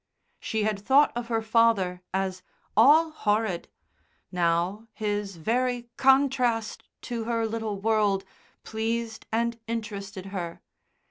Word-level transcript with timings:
She 0.39 0.63
had 0.63 0.79
thought 0.79 1.11
of 1.15 1.27
her 1.27 1.43
father 1.43 2.01
as 2.11 2.41
"all 2.75 3.11
horrid" 3.11 3.67
now 4.31 4.87
his 4.93 5.35
very 5.35 5.89
contrast 5.95 6.85
to 7.03 7.25
her 7.25 7.45
little 7.45 7.79
world 7.79 8.25
pleased 8.63 9.27
and 9.31 9.59
interested 9.67 10.25
her. 10.33 10.63